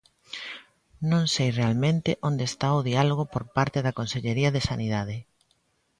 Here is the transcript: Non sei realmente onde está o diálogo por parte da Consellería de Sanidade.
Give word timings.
Non 1.11 1.23
sei 1.33 1.49
realmente 1.59 2.11
onde 2.29 2.43
está 2.51 2.67
o 2.79 2.85
diálogo 2.89 3.23
por 3.33 3.43
parte 3.57 3.79
da 3.85 3.95
Consellería 3.99 4.53
de 4.55 4.65
Sanidade. 4.69 5.17